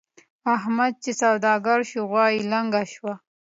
احمد 0.55 0.93
چې 1.03 1.11
سوداګر 1.21 1.79
شو؛ 1.89 2.01
غوا 2.09 2.25
يې 2.33 2.39
لنګه 2.51 2.83
شوه. 2.93 3.13